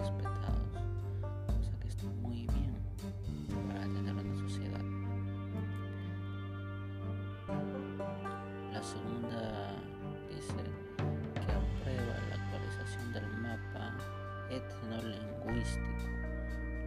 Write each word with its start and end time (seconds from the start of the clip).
respetados, 0.00 0.72
cosa 1.46 1.78
que 1.78 1.88
está 1.88 2.06
muy 2.22 2.46
bien 2.46 2.74
para 3.68 3.82
tener 3.82 4.14
una 4.14 4.34
sociedad. 4.34 4.80
La 8.72 8.82
segunda 8.82 9.76
dice 10.30 10.54
que 11.34 11.52
aprueba 11.52 12.14
la 12.30 12.34
actualización 12.42 13.12
del 13.12 13.28
mapa 13.42 13.94
etnolingüístico, 14.48 16.08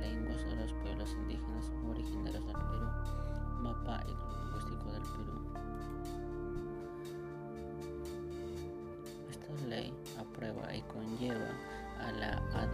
lenguas 0.00 0.44
de 0.44 0.56
los 0.56 0.72
pueblos 0.72 1.12
indígenas 1.12 1.72
originarios 1.88 2.44
del 2.44 2.56
Perú, 2.56 2.88
mapa 3.62 4.02
etnolingüístico 4.02 4.92
del 4.92 5.02
Perú. 5.02 5.46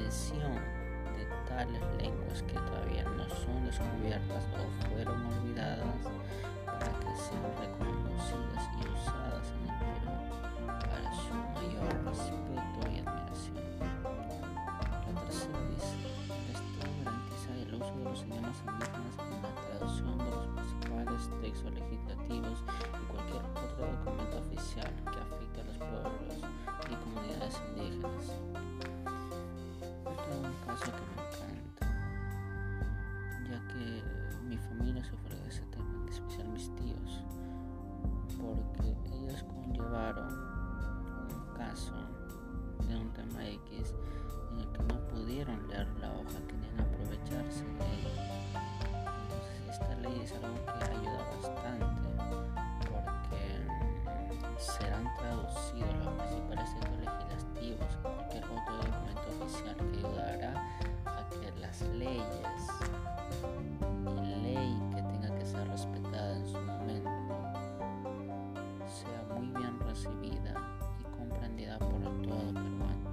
Adhesión 0.03 0.55
de 1.17 1.25
tales 1.49 1.83
lenguas 1.99 2.43
que 2.43 2.55
todavía 2.55 3.05
no 3.05 3.29
son 3.29 3.65
descubiertas 3.65 4.45
o 4.59 4.89
fueron 4.89 5.27
olvidadas 5.27 6.03
para 6.67 6.93
que 6.99 7.17
sean 7.17 7.47
reconocidas 7.61 8.65
y 8.75 8.89
usadas 8.89 9.47
en 9.53 9.63
el 9.71 9.79
Perú 9.79 10.15
para 10.67 11.11
su 11.15 11.35
mayor 11.55 11.87
respeto 12.05 12.79
y 12.91 12.99
admiración. 12.99 13.63
La 15.07 15.21
tercera 15.23 15.61
dice, 15.71 15.97
garantiza 17.05 17.51
el 17.55 17.75
uso 17.75 17.93
de 17.97 18.05
los 18.05 18.23
idiomas 18.25 18.59
indígenas 18.67 19.15
en 19.23 19.43
la 19.43 19.51
traducción 19.55 20.19
de 20.19 20.31
los 20.31 20.47
principales 20.49 21.23
textos 21.41 21.73
legislativos 21.75 22.59
ellos 39.29 39.43
conllevaron 39.45 40.29
un 40.29 41.55
caso 41.57 41.95
de 42.89 42.97
un 42.97 43.13
tema 43.13 43.47
X 43.47 43.95
en 44.51 44.61
el 44.61 44.69
que 44.69 44.83
no 44.83 45.01
pudieron 45.09 45.69
leer 45.69 45.89
la 46.01 46.13
hoja, 46.13 46.39
querían 46.47 46.81
aprovecharse 46.81 47.65
de 47.65 47.87
ella. 47.99 48.25
Entonces, 49.23 49.69
esta 49.71 49.95
ley 49.97 50.21
es 50.23 50.33
algo 50.33 50.65
que 50.65 50.85
ayuda 50.85 51.23
bastante 51.37 52.09
porque 52.91 53.43
serán 54.59 55.05
traducidos 55.17 55.95
los 56.05 56.15
principales 56.15 56.75
textos 56.75 56.99
legislativos 56.99 57.91
cualquier 58.03 58.45
otro 58.45 58.77
documento 58.77 59.27
oficial 59.41 59.77
que 59.77 59.99
ayudará 59.99 60.53
a 61.07 61.29
que 61.31 61.61
las 61.61 61.81
leyes 61.83 62.12
serán 69.73 69.89
recibidas 69.89 70.57
y 71.01 71.05
comprendidas 71.17 71.79
por 71.79 72.01
todo 72.01 72.53
peruano. 72.53 73.11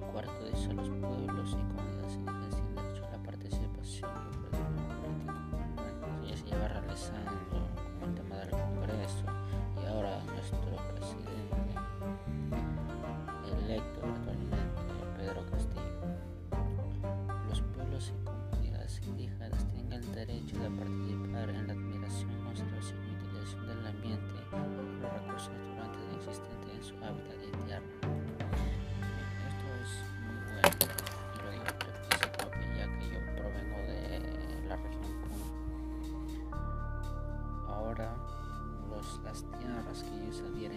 El 0.00 0.12
cuarto 0.12 0.44
dice 0.46 0.72
los 0.74 0.88
pueblos 0.88 1.50
y 1.50 1.62
comunidades 1.74 2.14
indígenas 2.14 2.56
tienen 2.56 2.74
derecho 2.76 3.06
a 3.06 3.10
la 3.10 3.22
participación 3.22 4.10
y 4.10 4.34
el 4.34 4.50
político. 4.50 5.46
Ya 6.28 6.36
se 6.36 6.44
lleva 6.44 6.68
realizando 6.68 7.32
con 7.50 8.08
el 8.08 8.14
tema 8.14 8.36
del 8.36 8.50
Congreso 8.50 9.24
y 9.82 9.86
ahora 9.86 10.22
nuestro 10.24 10.58
presidente 10.94 11.74
electo 13.64 14.00
actualmente, 14.06 14.92
Pedro 15.16 15.42
Castillo. 15.50 15.82
Los 17.48 17.60
pueblos 17.60 18.12
y 18.12 18.24
comunidades 18.24 19.00
indígenas 19.06 19.66
tienen 19.72 19.92
el 19.92 20.14
derecho 20.14 20.58
de 20.58 20.70
participar 20.70 21.13
sabiera 40.34 40.74